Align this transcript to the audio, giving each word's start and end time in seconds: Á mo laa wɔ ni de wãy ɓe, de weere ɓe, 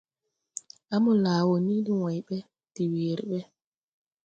Á 0.93 0.95
mo 1.03 1.11
laa 1.23 1.47
wɔ 1.49 1.55
ni 1.65 1.75
de 1.85 1.93
wãy 2.01 2.19
ɓe, 2.27 2.37
de 2.73 2.81
weere 2.93 3.23
ɓe, 3.31 3.39